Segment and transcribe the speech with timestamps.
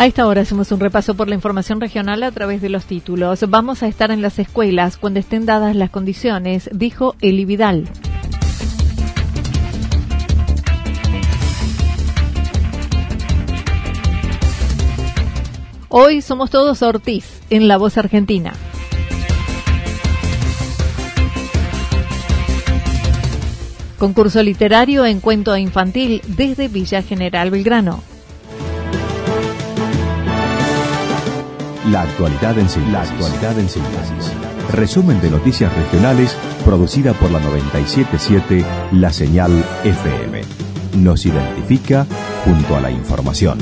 [0.00, 3.44] A esta hora hacemos un repaso por la información regional a través de los títulos.
[3.48, 7.88] Vamos a estar en las escuelas cuando estén dadas las condiciones, dijo Eli Vidal.
[15.88, 18.52] Hoy somos todos Ortiz en La Voz Argentina.
[23.98, 28.00] Concurso literario en cuento infantil desde Villa General Belgrano.
[31.90, 34.32] La actualidad en síntesis.
[34.72, 40.42] Resumen de noticias regionales producida por la 977 La Señal FM.
[40.98, 42.06] Nos identifica
[42.44, 43.58] junto a la información.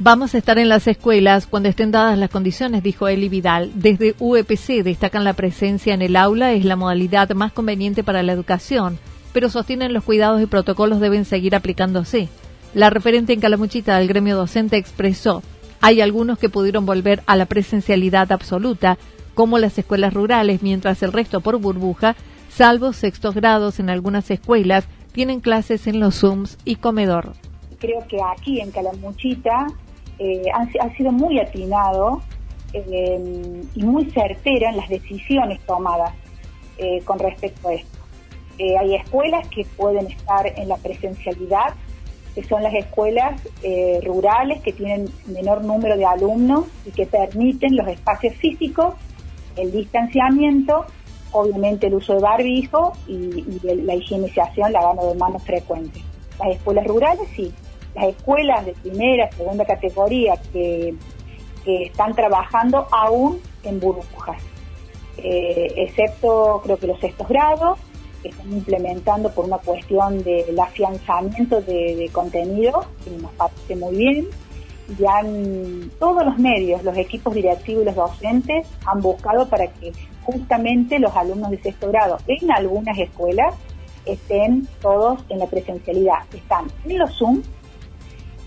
[0.00, 3.70] Vamos a estar en las escuelas cuando estén dadas las condiciones, dijo Eli Vidal.
[3.74, 8.32] Desde UEPC destacan la presencia en el aula es la modalidad más conveniente para la
[8.32, 8.98] educación
[9.32, 12.28] pero sostienen los cuidados y protocolos deben seguir aplicándose.
[12.74, 15.42] La referente en Calamuchita del gremio docente expresó,
[15.80, 18.98] hay algunos que pudieron volver a la presencialidad absoluta,
[19.34, 22.16] como las escuelas rurales, mientras el resto por burbuja,
[22.50, 27.32] salvo sextos grados en algunas escuelas, tienen clases en los Zooms y comedor.
[27.78, 29.66] Creo que aquí en Calamuchita
[30.18, 32.20] eh, ha, sido muy atinado
[32.74, 36.12] eh, y muy certera en las decisiones tomadas
[36.76, 37.89] eh, con respecto a esto.
[38.60, 41.72] Eh, hay escuelas que pueden estar en la presencialidad,
[42.34, 47.74] que son las escuelas eh, rurales que tienen menor número de alumnos y que permiten
[47.74, 48.96] los espacios físicos,
[49.56, 50.84] el distanciamiento,
[51.32, 56.02] obviamente el uso de barbijo y, la higienización, de manos frecuente.
[56.38, 57.50] Las escuelas rurales sí,
[57.94, 60.94] las escuelas de primera, segunda categoría que,
[61.64, 64.42] están trabajando aún en burbujas,
[65.18, 67.78] eh, excepto creo que los sextos grados
[68.22, 74.26] que están implementando por una cuestión del afianzamiento de, contenido, que nos parece muy bien.
[74.98, 75.22] Ya
[76.00, 79.92] todos los medios, los equipos directivos y los docentes han buscado para que
[80.24, 83.54] justamente los alumnos de sexto grado en algunas escuelas
[84.04, 86.18] estén todos en la presencialidad.
[86.34, 87.42] Están en los Zoom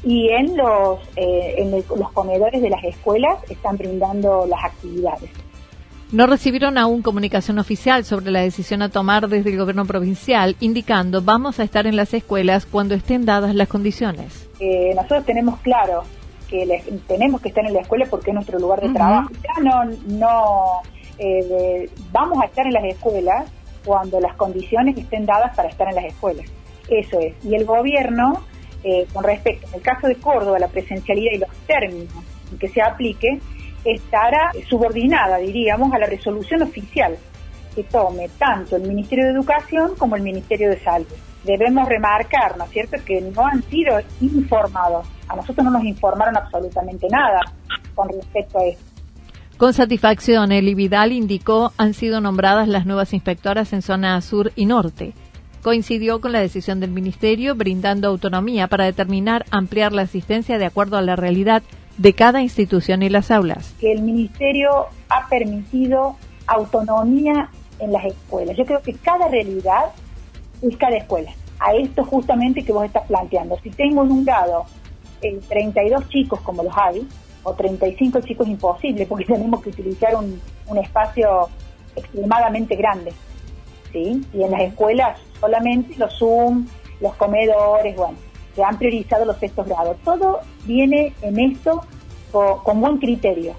[0.04, 5.30] y en los, eh, en los comedores de las escuelas están brindando las actividades.
[6.13, 11.24] No recibieron aún comunicación oficial sobre la decisión a tomar desde el gobierno provincial, indicando
[11.24, 14.47] vamos a estar en las escuelas cuando estén dadas las condiciones.
[14.59, 16.03] Eh, nosotros tenemos claro
[16.47, 19.31] que tenemos que estar en la escuela porque es nuestro lugar de trabajo.
[19.41, 20.81] Ya no, no
[21.18, 23.51] eh, vamos a estar en las escuelas
[23.84, 26.45] cuando las condiciones estén dadas para estar en las escuelas.
[26.89, 27.33] Eso es.
[27.44, 28.44] Y el gobierno,
[28.83, 32.13] eh, con respecto, en el caso de Córdoba, la presencialidad y los términos
[32.51, 33.39] en que se aplique,
[33.85, 37.18] estará subordinada, diríamos, a la resolución oficial
[37.75, 41.07] que tome tanto el Ministerio de Educación como el Ministerio de Salud.
[41.44, 45.07] Debemos remarcar, ¿no es cierto?, que no han sido informados.
[45.27, 47.41] A nosotros no nos informaron absolutamente nada
[47.95, 48.83] con respecto a esto.
[49.57, 54.65] Con satisfacción, Eli Vidal indicó han sido nombradas las nuevas inspectoras en zona sur y
[54.65, 55.13] norte.
[55.62, 60.97] Coincidió con la decisión del Ministerio, brindando autonomía para determinar ampliar la asistencia de acuerdo
[60.97, 61.63] a la realidad
[61.98, 63.74] de cada institución y las aulas.
[63.80, 66.16] Que el Ministerio ha permitido
[66.48, 67.50] autonomía
[67.80, 68.57] en las escuelas.
[68.57, 69.92] Yo creo que cada realidad
[70.62, 71.31] es cada escuela.
[71.60, 73.57] a esto justamente que vos estás planteando.
[73.63, 74.66] Si tengo en un grado
[75.22, 77.07] eh, 32 chicos como los hay,
[77.44, 81.50] o 35 chicos imposible, porque tenemos que utilizar un, un espacio
[81.95, 83.13] extremadamente grande.
[83.92, 84.25] ¿sí?
[84.34, 86.68] Y en las escuelas solamente los Zoom,
[87.00, 88.18] los comedores, bueno,
[88.56, 89.98] se han priorizado los sextos grados.
[90.04, 91.82] Todo viene en esto
[92.32, 93.54] con, con buen criterio.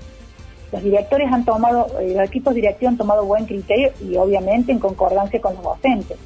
[0.73, 4.81] Los directores han tomado, eh, los equipos directivos han tomado buen criterio y obviamente en
[4.81, 6.19] concordancia con los docentes.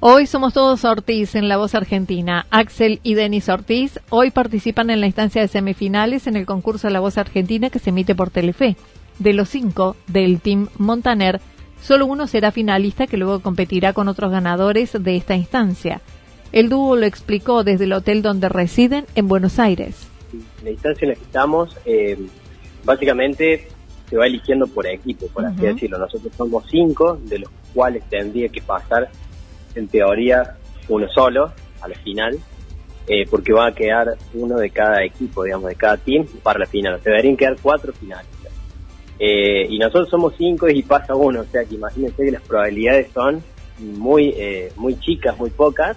[0.00, 2.46] Hoy somos todos Ortiz en La Voz Argentina.
[2.50, 7.00] Axel y Denis Ortiz hoy participan en la instancia de semifinales en el concurso La
[7.00, 8.76] Voz Argentina que se emite por Telefe.
[9.18, 11.40] De los cinco del Team Montaner,
[11.86, 16.00] solo uno será finalista que luego competirá con otros ganadores de esta instancia.
[16.50, 20.08] El dúo lo explicó desde el hotel donde residen en Buenos Aires.
[20.64, 22.18] La instancia en la que estamos, eh,
[22.84, 23.68] básicamente
[24.10, 25.98] se va eligiendo por equipo, por así decirlo.
[25.98, 29.08] Nosotros somos cinco, de los cuales tendría que pasar,
[29.76, 30.56] en teoría,
[30.88, 32.36] uno solo a la final,
[33.06, 36.66] eh, porque va a quedar uno de cada equipo, digamos, de cada team para la
[36.66, 36.94] final.
[36.94, 38.35] O sea, deberían quedar cuatro finalistas.
[39.18, 43.08] Eh, y nosotros somos cinco y pasa uno, o sea que imagínense que las probabilidades
[43.12, 43.42] son
[43.78, 45.96] muy, eh, muy chicas, muy pocas,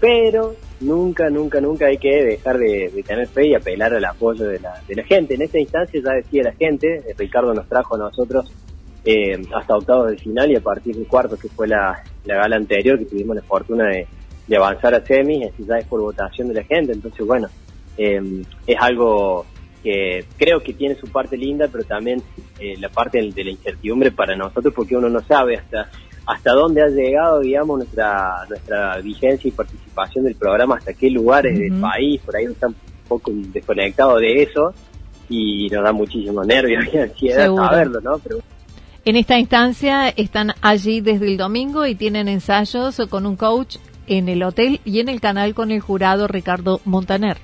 [0.00, 4.60] pero nunca, nunca, nunca hay que dejar de, tener fe y apelar al apoyo de
[4.60, 5.34] la, de la gente.
[5.34, 8.50] En esta instancia ya decía la gente, eh, Ricardo nos trajo a nosotros
[9.04, 12.56] eh, hasta octavos de final y a partir del cuarto, que fue la, la gala
[12.56, 14.06] anterior, que tuvimos la fortuna de,
[14.46, 17.48] de avanzar a semis, ya es por votación de la gente, entonces bueno,
[17.96, 19.46] eh, es algo
[19.84, 22.22] que creo que tiene su parte linda, pero también
[22.58, 25.90] eh, la parte de la incertidumbre para nosotros, porque uno no sabe hasta
[26.26, 31.58] hasta dónde ha llegado, digamos, nuestra nuestra vigencia y participación del programa, hasta qué lugares
[31.58, 32.76] del país, por ahí uno está un
[33.06, 34.72] poco desconectado de eso
[35.28, 37.64] y nos da muchísimo nervio y ansiedad Seguro.
[37.66, 38.18] saberlo, ¿no?
[38.18, 38.38] Pero
[39.04, 43.76] En esta instancia están allí desde el domingo y tienen ensayos con un coach
[44.06, 47.36] en el hotel y en el canal con el jurado Ricardo Montaner.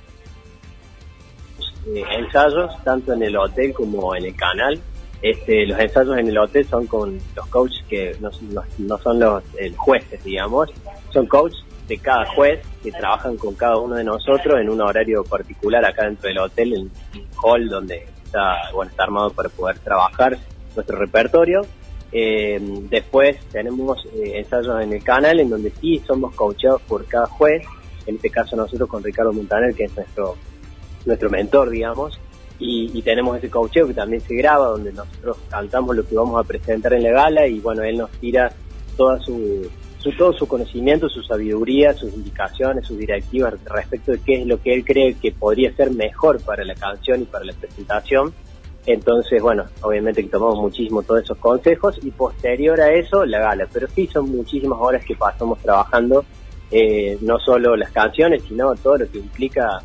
[1.87, 4.79] Eh, ensayos, tanto en el hotel como en el canal.
[5.21, 9.19] Este, los ensayos en el hotel son con los coaches que no, no- no son
[9.19, 9.43] los
[9.77, 10.69] jueces, digamos,
[11.11, 15.23] son coaches de cada juez que trabajan con cada uno de nosotros en un horario
[15.23, 19.77] particular acá dentro del hotel, en un hall donde está, bueno, está armado para poder
[19.79, 20.37] trabajar
[20.75, 21.61] nuestro repertorio.
[22.13, 27.25] Eh, después tenemos eh, ensayos en el canal en donde sí somos coachados por cada
[27.27, 27.63] juez,
[28.07, 30.35] en este caso nosotros con Ricardo Montaner, que es nuestro
[31.05, 32.19] nuestro mentor, digamos,
[32.59, 36.39] y, y tenemos ese coacheo que también se graba, donde nosotros cantamos lo que vamos
[36.39, 38.51] a presentar en la gala y bueno, él nos tira
[38.95, 39.67] toda su,
[39.97, 44.61] su- todo su conocimiento, su sabiduría, sus indicaciones, sus directivas respecto de qué es lo
[44.61, 48.31] que él cree que podría ser mejor para la canción y para la presentación.
[48.85, 53.67] Entonces, bueno, obviamente que tomamos muchísimo todos esos consejos y posterior a eso la gala,
[53.71, 56.25] pero sí son muchísimas horas que pasamos trabajando,
[56.71, 59.81] eh, no solo las canciones, sino todo lo que implica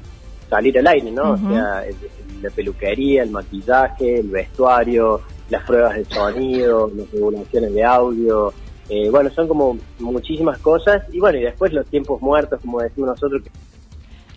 [0.48, 1.32] salir al aire, ¿no?
[1.32, 7.10] O sea, el- el- la peluquería, el maquillaje, el vestuario, las pruebas de sonido, las
[7.10, 8.52] regulaciones de audio,
[8.88, 13.10] eh, bueno, son como muchísimas cosas y bueno, y después los tiempos muertos, como decimos
[13.10, 13.50] nosotros, que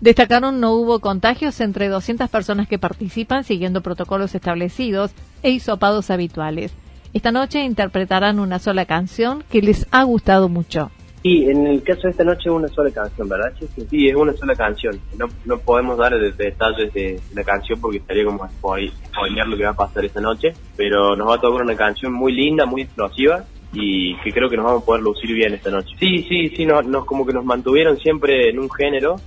[0.02, 5.12] Destacaron no hubo contagios entre 200 personas que participan siguiendo protocolos establecidos
[5.44, 6.72] e hisopados habituales.
[7.14, 10.90] Esta noche interpretarán una sola canción que les ha gustado mucho.
[11.22, 13.54] Sí, en el caso de esta noche es una sola canción, ¿verdad?
[13.60, 13.86] Sí, sí.
[13.90, 15.02] Sí, es una sola canción.
[15.18, 19.58] No, no podemos dar de- detalles de la canción porque estaría como spoil- spoilear lo
[19.58, 20.56] que va a pasar esta noche.
[20.78, 24.56] Pero nos va a tocar una canción muy linda, muy explosiva y que creo que
[24.56, 25.94] nos vamos a poder lucir bien esta noche.
[26.00, 29.18] Sí, sí, sí, nos, nos- como que nos mantuvieron siempre en un género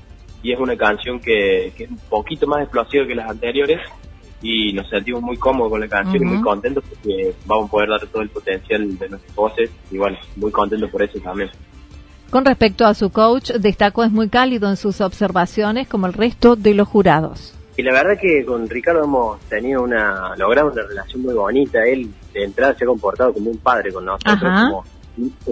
[0.43, 3.81] y es una canción que, que es un poquito más explosiva que las anteriores
[4.41, 7.89] y nos sentimos muy cómodos con la canción y muy contentos porque vamos a poder
[7.91, 11.51] dar todo el potencial de nuestras voces y bueno, muy contentos por eso también.
[12.33, 16.57] Con respecto a su coach, destacó es muy cálido en sus observaciones como el resto
[16.57, 17.53] de los jurados.
[17.77, 21.85] Y la verdad que con Ricardo hemos tenido una, logramos una relación muy bonita.
[21.85, 24.71] Él de entrada se ha comportado como un padre con nosotros, Ajá.
[24.71, 24.85] como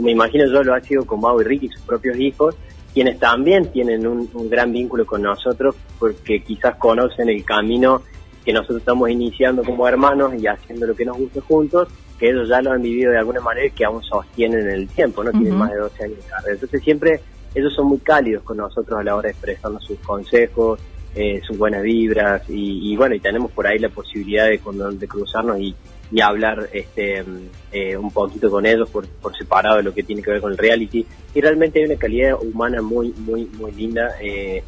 [0.02, 2.56] me imagino yo lo ha sido con Mau y Ricky, sus propios hijos,
[2.94, 8.00] quienes también tienen un, un gran vínculo con nosotros porque quizás conocen el camino
[8.42, 11.88] que nosotros estamos iniciando como hermanos y haciendo lo que nos gusta juntos,
[12.20, 14.88] que ellos ya lo han vivido de alguna manera y que aún sostienen en el
[14.88, 15.30] tiempo, ¿no?
[15.32, 16.52] Tienen más de 12 años de carrera.
[16.54, 17.20] Entonces siempre
[17.54, 20.78] ellos son muy cálidos con nosotros a la hora de expresarnos sus consejos,
[21.16, 24.92] eh, sus buenas vibras y, y bueno, y tenemos por ahí la posibilidad de, cuando-
[24.92, 25.74] de cruzarnos y,
[26.12, 27.24] y hablar este
[27.72, 30.52] eh, un poquito con ellos por, por separado de lo que tiene que ver con
[30.52, 34.62] el reality y realmente hay una calidad humana muy muy muy linda eh,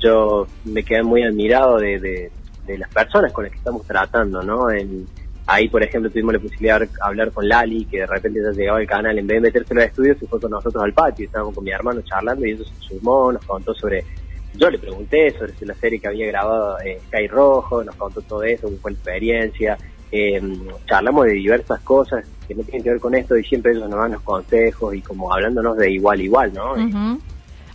[0.00, 2.30] yo me quedé muy admirado de, de,
[2.66, 5.06] de las personas con las que estamos tratando no En-
[5.50, 8.80] Ahí, por ejemplo, tuvimos la posibilidad de hablar con Lali, que de repente ya llegaba
[8.80, 11.24] al canal, en vez de meterse en los estudios, se fue con nosotros al patio,
[11.24, 14.04] estábamos con mi hermano charlando y eso se sumó, nos contó sobre,
[14.54, 18.42] yo le pregunté sobre la serie que había grabado eh, Sky Rojo, nos contó todo
[18.42, 19.78] eso, cómo fue la experiencia,
[20.12, 20.38] eh,
[20.86, 24.00] charlamos de diversas cosas que no tienen que ver con esto y siempre ellos nos
[24.00, 26.74] dan los consejos y como hablándonos de igual igual, ¿no?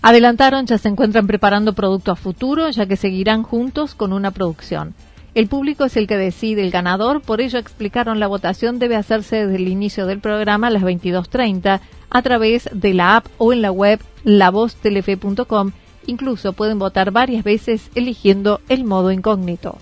[0.03, 4.94] Adelantaron, ya se encuentran preparando producto a futuro, ya que seguirán juntos con una producción.
[5.36, 9.48] El público es el que decide el ganador, por ello explicaron la votación debe hacerse
[9.48, 13.63] desde el inicio del programa a las 22.30 a través de la app o en
[13.63, 15.72] la web lavoztelefe.com.
[16.06, 19.80] Incluso pueden votar varias veces eligiendo el modo incógnito.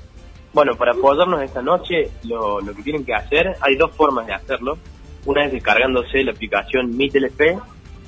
[0.53, 4.77] Bueno, para apoyarnos esta noche, lo, que tienen que hacer, hay dos formas de hacerlo.
[5.25, 7.57] Una es descargándose la aplicación Mi Telefe,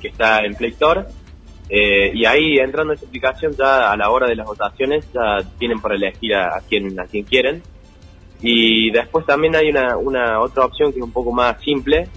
[0.01, 1.05] que está en Play Store,
[1.69, 5.39] eh, y ahí entrando en esa aplicación ya a la hora de las votaciones ya
[5.57, 7.61] tienen para elegir a, quien a quien quieren.
[8.41, 12.07] Y después también hay una, una otra opción que es un poco más simple,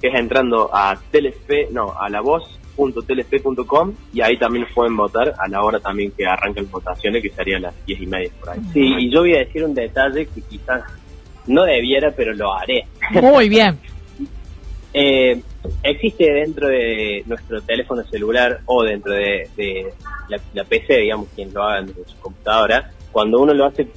[0.00, 5.48] que es entrando a Telefe, no, a la voz.telefe.com y ahí también pueden votar a
[5.48, 8.50] la hora también que arrancan las votaciones, que sería a las diez y media por
[8.50, 8.60] ahí.
[8.72, 10.82] Sí, y yo voy a decir un detalle que quizás
[11.46, 12.86] no debiera, pero lo haré.
[13.10, 13.78] Muy bien.
[14.96, 15.42] Eh,
[15.82, 19.92] existe dentro de nuestro teléfono celular o dentro de,
[20.28, 23.88] la, PC, digamos, quien lo haga en su computadora, cuando uno lo hace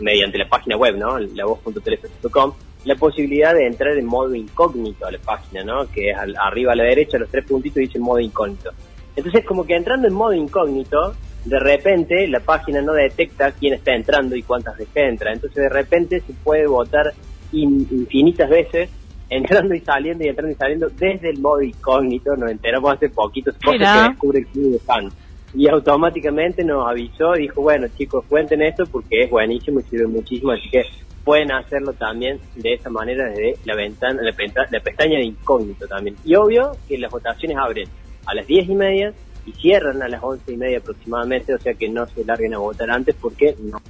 [0.00, 1.18] mediante la página web, ¿no?
[1.18, 2.52] La voz.teléfono.com,
[2.84, 5.90] la posibilidad de entrar en modo incógnito a la página, ¿no?
[5.90, 8.72] Que es arriba a la derecha, los tres puntitos dice modo incógnito.
[9.16, 11.14] Entonces, como que entrando en modo incógnito,
[11.46, 15.32] de repente la página no detecta quién está entrando y cuántas veces entra.
[15.32, 17.14] Entonces, de repente se puede votar
[17.52, 18.90] infinitas veces
[19.28, 23.52] entrando y saliendo y entrando y saliendo desde el modo incógnito, nos enteramos hace poquito,
[23.64, 25.14] cosas que descubre el club de fans.
[25.54, 30.52] Y automáticamente nos avisó, dijo, bueno chicos, cuenten esto porque es buenísimo y sirve muchísimo,
[30.52, 30.82] así que
[31.24, 34.34] pueden hacerlo también de esa manera desde la ventana, la,
[34.70, 36.16] la pestaña de incógnito también.
[36.24, 37.88] Y obvio que las votaciones abren
[38.26, 39.12] a las diez y media
[39.46, 42.58] y cierran a las once y media aproximadamente, o sea que no se larguen a
[42.58, 43.80] votar antes porque no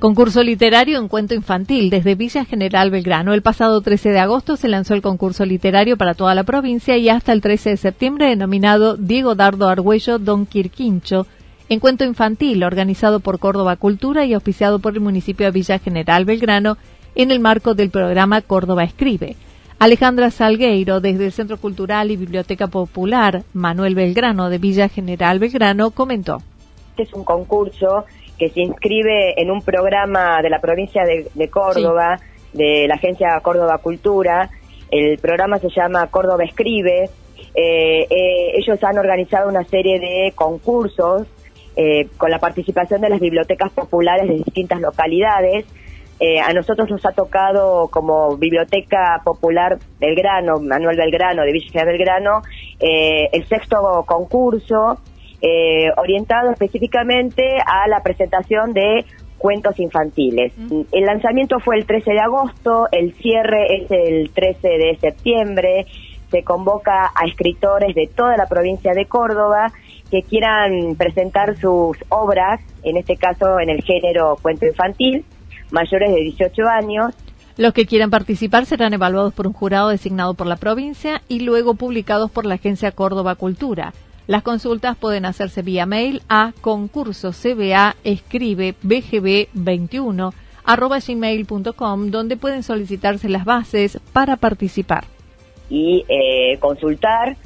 [0.00, 3.34] Concurso literario en cuento infantil desde Villa General Belgrano.
[3.34, 7.08] El pasado 13 de agosto se lanzó el concurso literario para toda la provincia y
[7.08, 11.26] hasta el 13 de septiembre denominado Diego Dardo Argüello Don Quirquincho,
[11.68, 16.24] en cuento infantil organizado por Córdoba Cultura y auspiciado por el municipio de Villa General
[16.24, 16.78] Belgrano
[17.16, 19.34] en el marco del programa Córdoba Escribe.
[19.80, 25.90] Alejandra Salgueiro, desde el Centro Cultural y Biblioteca Popular Manuel Belgrano de Villa General Belgrano,
[25.90, 26.38] comentó.
[26.96, 28.04] Es un concurso
[28.38, 32.20] que se inscribe en un programa de la provincia de, Córdoba,
[32.52, 34.48] de la agencia Córdoba Cultura.
[34.90, 37.10] El programa se llama Córdoba Escribe.
[37.54, 41.26] Eh, eh, ellos han organizado una serie de concursos
[41.76, 45.66] eh, con la participación de las bibliotecas populares de distintas localidades.
[46.44, 52.42] a nosotros nos ha tocado como Biblioteca Popular Belgrano, Manuel Belgrano, de Villa Belgrano,
[52.80, 54.98] el sexto concurso
[55.40, 59.04] eh, orientado específicamente a la presentación de
[59.38, 60.52] cuentos infantiles.
[60.90, 65.86] El lanzamiento fue el 13 de agosto, el cierre es el 13 de septiembre,
[66.30, 69.72] se convoca a escritores de toda la provincia de Córdoba
[70.10, 75.24] que quieran presentar sus obras, en este caso en el género cuento infantil,
[75.70, 77.14] mayores de 18 años,
[77.58, 81.74] los que quieran participar serán evaluados por un jurado designado por la provincia y luego
[81.74, 83.92] publicados por la Agencia Córdoba Cultura.
[84.28, 92.62] Las consultas pueden hacerse vía mail a concurso cba escribe bgb21 arroba gmail.com donde pueden
[92.62, 95.04] solicitarse las bases para participar.
[95.70, 97.38] Y eh, consultar.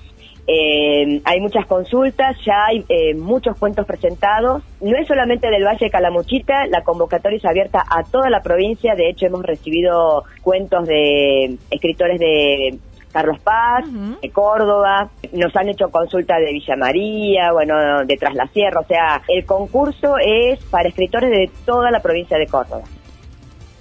[0.49, 4.65] Eh, hay muchas consultas, ya hay eh, muchos cuentos presentados.
[4.81, 8.97] No es solamente del Valle de Calamuchita, la convocatoria es abierta a toda la provincia.
[8.97, 12.77] De hecho, hemos recibido cuentos de escritores de
[13.13, 13.85] Carlos Paz,
[14.21, 18.87] de Córdoba, nos han hecho consulta de Villa María, bueno, de Tras la Sierra, o
[18.87, 22.83] sea, el concurso es para escritores de toda la provincia de Córdoba.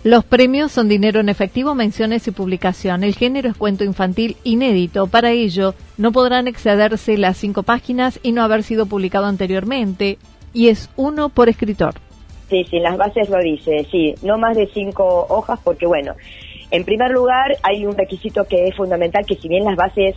[0.04, 3.04] Los premios son dinero en efectivo, menciones y publicación.
[3.04, 5.06] El género es cuento infantil inédito.
[5.06, 10.18] Para ello, no podrán excederse las cinco páginas y no haber sido publicado anteriormente.
[10.54, 11.94] Y es uno por escritor.
[12.50, 16.16] Sí, sí, las bases lo dice, sí, no más de cinco hojas porque, bueno,
[16.72, 20.16] en primer lugar, hay un requisito que es fundamental, que si bien las bases,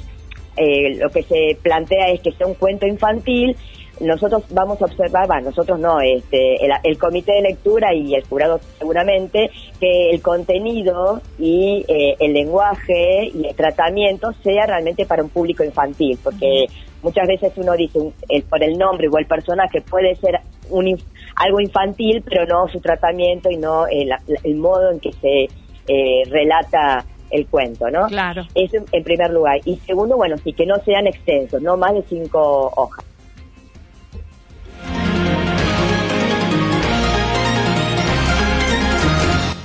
[0.56, 3.56] eh, lo que se plantea es que sea un cuento infantil,
[4.00, 8.58] nosotros vamos a observar, bueno, nosotros no, este, el, comité de lectura y el jurado
[8.78, 15.28] seguramente, que el contenido y eh, el lenguaje y el tratamiento sea realmente para un
[15.28, 16.66] público infantil, porque
[17.02, 18.00] muchas veces uno dice
[18.48, 20.98] por el nombre o el personaje puede ser un,
[21.36, 25.48] algo infantil, pero no su tratamiento y no el, modo en que se
[25.86, 28.06] eh, relata el cuento, ¿no?
[28.06, 28.46] Claro.
[28.54, 29.60] Eso en primer lugar.
[29.64, 33.04] Y segundo, bueno, sí, que no sean extensos, no más de cinco hojas.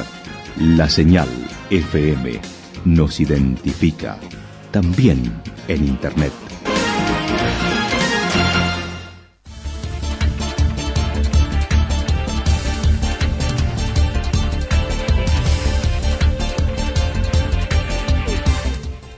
[0.59, 1.27] La señal
[1.69, 4.17] FM nos identifica
[4.71, 5.31] también
[5.67, 6.33] en Internet.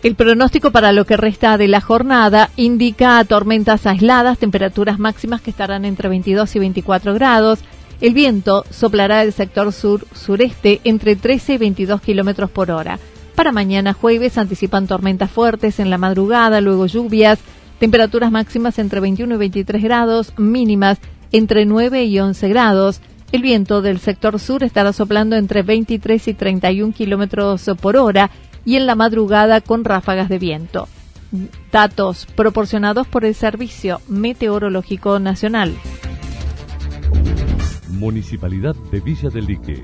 [0.06, 5.50] El pronóstico para lo que resta de la jornada indica tormentas aisladas, temperaturas máximas que
[5.50, 7.62] estarán entre 22 y 24 grados.
[8.02, 13.00] El viento soplará del sector sur-sureste entre 13 y 22 kilómetros por hora.
[13.36, 17.40] Para mañana jueves anticipan tormentas fuertes en la madrugada, luego lluvias,
[17.80, 21.00] temperaturas máximas entre 21 y 23 grados, mínimas
[21.34, 23.02] entre 9 y 11 grados.
[23.34, 28.32] El viento del sector sur estará soplando entre 23 y 31 kilómetros por hora
[28.64, 30.88] y en la madrugada con ráfagas de viento.
[31.72, 35.74] Datos proporcionados por el Servicio Meteorológico Nacional.
[37.90, 39.84] Municipalidad de Villa del Lique.